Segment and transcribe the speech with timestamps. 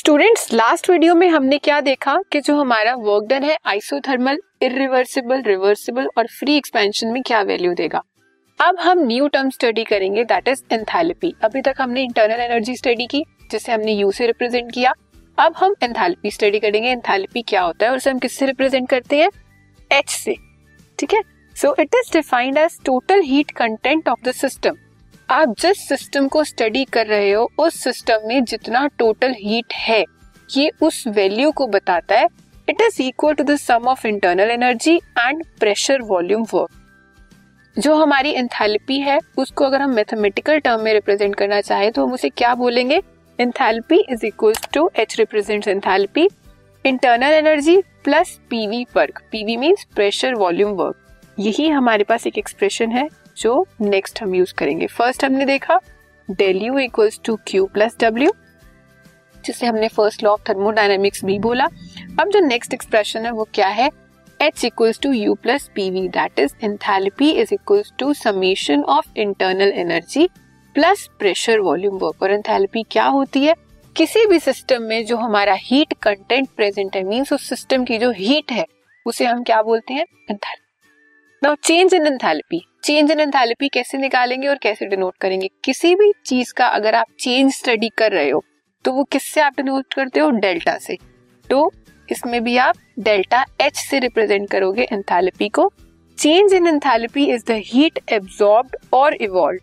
[0.00, 5.42] Students last video में हमने क्या देखा कि जो हमारा वर्क डन है आइसोथर्मल इरिवर्सिबल
[5.42, 8.02] रिवर्सिबल और फ्री एक्सपेंशन में क्या वैल्यू देगा?
[8.60, 13.06] अब हम न्यू टर्म स्टडी करेंगे दैट इज़ एंथैल्पी अभी तक हमने इंटरनल एनर्जी स्टडी
[13.06, 14.94] की, जिसे हमने यू से रिप्रेजेंट किया।
[15.38, 19.22] अब हम एंथैल्पी स्टडी करेंगे। एंथैल्पी क्या होता है और उसे हम किससे रिप्रेजेंट करते
[19.22, 19.30] हैं?
[19.90, 20.34] एच से।
[20.98, 21.22] ठीक है?
[21.56, 24.76] So it is defined as total heat content of the system
[25.30, 30.04] आप जिस सिस्टम को स्टडी कर रहे हो, उस सिस्टम में जितना टोटल हीट है,
[30.50, 32.26] ये उस वैल्यू को बताता है।
[32.68, 38.32] It is equal to the sum of internal energy and pressure volume work जो हमारी
[38.32, 42.54] एंथैल्पी है, उसको अगर हम मैथमेटिकल टर्म में रिप्रेजेंट करना चाहे तो हम उसे क्या
[42.54, 43.00] बोलेंगे?
[43.38, 46.28] Enthalpy is equal to H represent enthalpy
[46.84, 52.90] internal energy plus PV work PV means pressure volume work यही हमारे पास एक एक्सप्रेशन
[52.92, 53.08] है।
[53.40, 55.80] जो नेक्स्ट हम यूज़ करेंगे। फ़र्स्ट हमने देखा
[56.28, 58.32] del U equals to Q plus W
[59.44, 61.64] जिसे हमने फ़र्स्ट लॉ ऑफ़ थर्मोडाइनमिक्स भी बोला।
[62.20, 63.88] अब जो नेक्स्ट एक्सप्रेशन है, वो क्या है?
[64.40, 69.06] H equals to U plus P V that is enthalpy is equals to summation of
[69.16, 70.28] internal energy
[70.74, 73.54] plus pressure volume work और एंथैल्पी क्या होती है?
[73.96, 78.10] किसी भी सिस्टम में जो हमारा हीट कंटेंट प्रेजेंट है मींस उस सिस्टम की जो
[78.10, 78.64] हीट है,
[79.06, 80.04] उसे हम क्या बोलते हैं?
[80.30, 80.88] Enthalpy
[81.42, 85.48] now change in enthalpy change in enthalpy कैसे निकालेंगे और कैसे डिनोट करेंगे?
[85.64, 88.44] किसी भी चीज़ का अगर आप चेंज स्टडी कर रहे हो
[88.84, 90.30] तो वो किससे आप डिनोट करते हो?
[90.30, 90.96] डेल्टा से।
[91.50, 91.70] तो
[92.08, 95.72] इसमें भी आप डेल्टा एच से रिप्रेजेंट करोगे एंथैल्पी को।
[96.18, 99.60] Change in enthalpy is the heat absorbed और इवॉल्व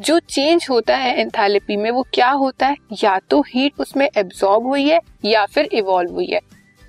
[0.00, 2.76] जो चेंज होता है एंथैल्पी में, वो क्या होता है?
[3.04, 6.40] या तो हीट उसमें एब्जॉर्ब हुई है, या फिर इवॉल्व हुई है।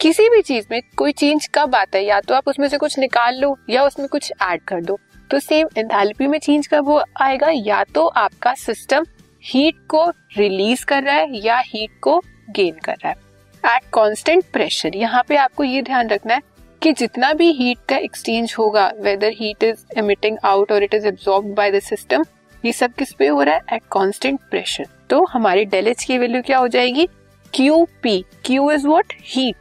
[0.02, 2.06] किसी भी चीज़ में कोई चेंज कब आता है?
[2.06, 5.00] या तो आप उसमें से कुछ निकाल लो, या उसमें कुछ ऐड कर दो।
[5.32, 6.90] तो सेम एंथैल्पी में चेंज कब
[7.22, 7.48] आएगा?
[7.50, 9.06] या तो आपका सिस्टम
[9.44, 10.06] हीट को
[10.38, 15.24] रिलीज़ कर रहा है या हीट को गेन कर रहा है। एट कॉन्स्टेंट प्रेशर यहाँ
[15.28, 16.42] पे आपको ये ध्यान रखना है
[16.82, 21.08] कि जितना भी हीट का एक्सचेंज होगा whether heat is emitting out और it is
[21.08, 22.26] absorb by the system
[22.64, 23.62] ये सब किस पे हो रहा है?
[23.74, 27.08] एट कांस्टेंट प्रेशर तो हमारे डेल एच की वैल्यू क्या हो जाएगी?
[27.54, 29.56] Q P Q is what heat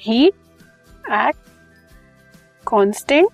[0.00, 0.34] heat
[1.12, 1.34] at
[2.66, 3.28] constant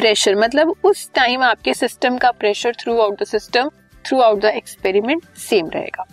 [0.00, 3.68] pressure मतलब उस टाइम आपके सिस्टम का pressure throughout the system
[4.20, 6.04] throughout the experiment same रहेगा।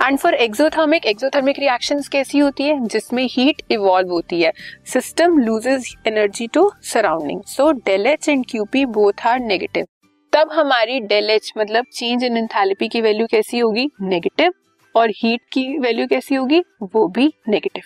[0.00, 2.78] And for exothermic exothermic reactions कैसी होती है?
[2.86, 4.52] जिसमें हीट इवॉल्व होती है।
[4.92, 9.86] System loses energy to surrounding so del H and QP both are negative
[10.32, 13.88] तब हमारी डेल एच मतलब चेंज इन एंथैल्पी की वैल्यू कैसी होगी?
[14.00, 14.52] नेगेटिव
[14.94, 16.62] और हीट की वैल्यू कैसी होगी?
[16.82, 17.82] वो भी नेगेटिव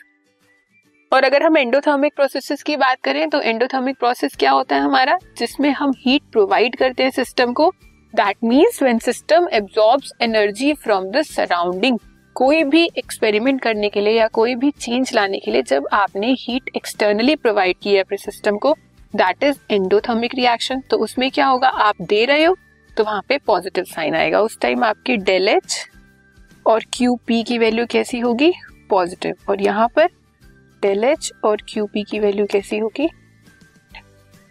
[1.12, 5.17] और अगर हम एंडोथर्मिक प्रोसेसेस की बात करें तो एंडोथर्मिक प्रोसेस क्या होता है हमारा?
[5.39, 7.69] जिसमें हम हीट प्रोवाइड करते हैं सिस्टम को।
[8.15, 11.99] That means when system absorb energy from the surrounding
[12.37, 16.33] कोई भी एक्सपेरिमेंट करने के लिए या कोई भी चेंज लाने के लिए जब आपने
[16.41, 18.75] हीट एक्सटर्नली प्रोवाइड की है अपने सिस्टम को
[19.15, 21.69] दैट इज़ एंडोथर्मिक रिएक्शन तो उसमें क्या होगा?
[21.69, 22.56] आप दे रहे हो
[22.97, 25.79] तो वहाँ पे पॉजिटिव साइन आएगा। उस टाइम आपकी डेल एच
[26.67, 28.53] और क्यू पी की वैल्यू कैसी होगी?
[28.91, 30.09] पॉजिटिव और यहाँ पर
[30.82, 33.09] डेल एच और क्यू पी की वैल्यू कैसी होगी?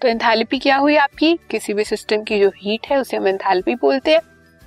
[0.01, 1.39] तो एंथैल्पी क्या हुई आपकी?
[1.51, 4.19] किसी भी सिस्टम की जो हीट है, उसे हम एंथैल्पी बोलते हैं।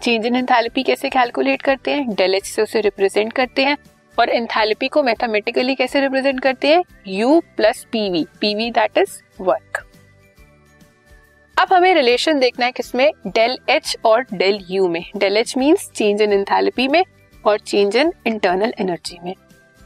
[0.03, 2.15] चेंज इन एंथैल्पी कैसे कैलकुलेट करते हैं?
[2.15, 3.77] डेल एच से उसे रिप्रेजेंट करते हैं।
[4.19, 6.83] और एंथैल्पी को मैथमेटिकली कैसे रिप्रेजेंट करते हैं?
[7.09, 9.87] U plus PV PV that is work
[11.57, 13.11] अब हमें रिलेशन देखना है किसमें?
[13.27, 17.05] डेल एच और डेल यू में। Del H means change in enthalpy में
[17.47, 19.35] और चेंज इन इंटरनल एनर्जी में।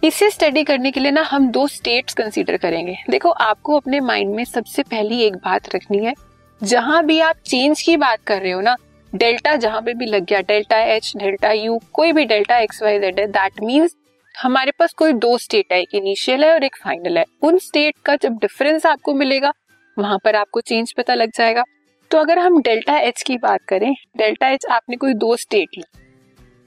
[0.02, 4.34] इसे स्टडी करने के लिए ना हम दो स्टेट्स कंसीडर करेंगे। देखो, आपको अपने माइंड
[4.34, 6.12] में सबसे पहली एक बात रखनी है।
[6.60, 8.76] जहाँ भी आप चेंज की बात कर रहे हो ना
[9.12, 12.98] डेल्टा जहाँ पे भी लग गया डेल्टा एच डेल्टा यू कोई भी डेल्टा एक्स वाई
[13.00, 13.94] जेड है दैट मीन्स
[14.34, 17.94] हमारे पास कोई दो स्टेट है, एक इनिशियल है और एक फाइनल है। उन स्टेट
[18.04, 19.52] का जब डिफरेंस आपको मिलेगा,
[19.96, 21.64] वहाँ पर आपको चेंज पता लग जाएगा।
[22.10, 25.84] तो अगर हम डेल्टा एच की बात करें डेल्टा एच आपने कोई दो स्टेट ली,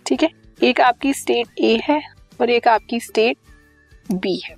[0.06, 0.30] ठीक है?
[0.60, 2.02] एक आपकी स्टेट ए है
[2.42, 3.38] और एक आपकी स्टेट
[4.14, 4.56] बी है।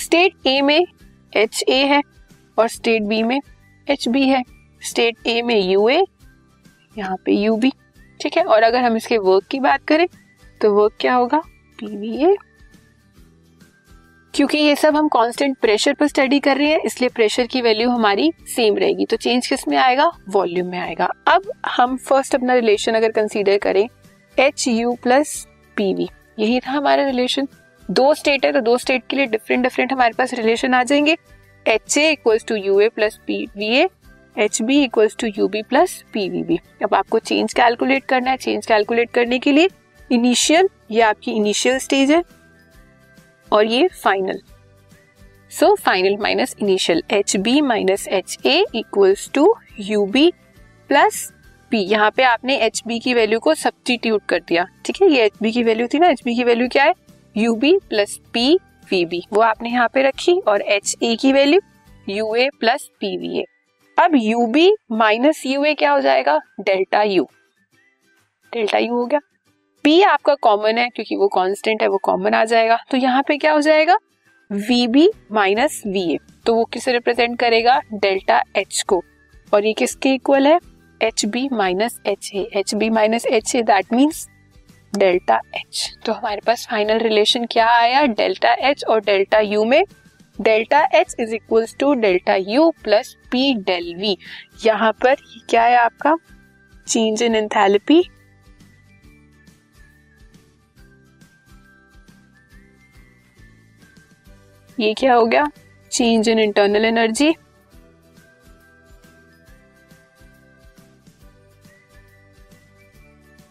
[0.00, 0.84] स्टेट ए में
[1.32, 2.02] एच ए है
[2.58, 3.40] और स्टेट बी में
[3.86, 4.42] एच बी है।
[4.82, 6.02] स्टेट ए में यू ए
[6.96, 7.72] यहाँ पे यू बी
[8.20, 8.42] ठीक है?
[8.44, 10.06] और अगर हम इसके वर्क की बात करें
[10.60, 11.38] तो वर्क क्या होगा?
[11.78, 12.36] पी वी ए
[14.34, 17.88] क्योंकि ये सब हम कांस्टेंट प्रेशर पर स्टडी कर रहे हैं, इसलिए प्रेशर की वैल्यू
[17.90, 20.10] हमारी सेम रहेगी। तो चेंज किसमें आएगा?
[20.28, 23.88] वॉल्यूम में आएगा। अब हम फ़र्स्ट अपना रिलेशन अगर कंसीडर करें
[24.36, 27.48] एच यू प्लस पीवी यही था हमारा रिलेशन
[27.88, 31.16] दो स्टेट है तो दो स्टेट के लिए डिफरेंट डिफरेंट हमारे पास रिलेशन आ जाएँगे।
[31.66, 33.88] H A equals to U A plus P V A
[34.36, 38.30] H B equals to U B plus P V B अब आपको चेंज कैलकुलेट करना
[38.30, 39.68] है। चेंज कैलकुलेट करने के लिए
[40.10, 42.22] इनिशियल ये आपकी इनिशियल स्टेज है,
[43.52, 44.40] और ये final
[45.50, 50.30] so final minus initial H B minus H A equals to U B
[50.90, 51.30] plus
[51.70, 55.08] P यहाँ पे आपने एच बी की वैल्यू को सब्सटीट्यूट कर दिया, ठीक है?
[55.08, 56.94] ये एच बी की वैल्यू थी ना एच बी की वैल्यू क्या है?
[57.36, 58.58] U B plus P
[58.90, 61.60] V B वो आपने यहाँ पे रखी और एच ए की value
[62.06, 63.44] U A plus P V A
[63.96, 66.38] अब U B minus U A क्या हो जाएगा?
[66.60, 67.28] डेल्टा यू
[68.52, 69.20] डेल्टा यू हो गया।
[69.84, 73.36] पी आपका कॉमन है, क्योंकि वो कांस्टेंट है, वो कॉमन आ जाएगा। तो यहाँ पे
[73.36, 73.96] क्या हो जाएगा?
[74.50, 77.80] V B minus V A तो वो किसे रिप्रेजेंट करेगा?
[77.94, 79.02] डेल्टा एच को।
[79.52, 80.58] और ये किसके इक्वल है?
[81.02, 84.26] H B minus H A H B minus H A that means
[84.92, 88.02] delta H तो हमारे पास फाइनल रिलेशन क्या आया?
[88.02, 89.82] डेल्टा एच और डेल्टा यू में
[90.38, 94.16] delta H is equal to delta U plus P del V
[94.64, 95.16] यहाँ पर
[95.50, 96.14] क्या है आपका?
[96.88, 98.02] चेंज इन एंथैल्पी
[104.78, 105.46] ये क्या हो गया?
[105.92, 107.34] चेंज इन इंटरनल एनर्जी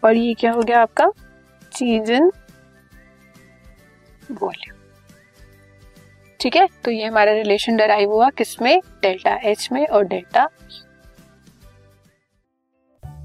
[0.08, 1.12] और ये क्या हो गया आपका?
[1.74, 2.32] Change in
[4.32, 4.76] volume.
[6.40, 8.80] ठीक है तो ये हमारा रिलेशन डराइव हुआ किसमें?
[9.02, 10.48] डेल्टा एच में और delta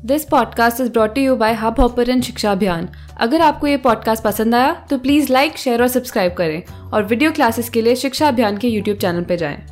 [0.04, 4.72] this podcast is brought you by Hubhopper Shiksha Abhiyan अगर आपको ये पॉडकास्ट पसंद आया
[4.90, 8.68] तो प्लीज़ लाइक शेयर और सब्सक्राइब करें। और वीडियो क्लासेस के लिए शिक्षा अभियान के
[8.68, 9.71] यूट्यूब चैनल पर जाएँ।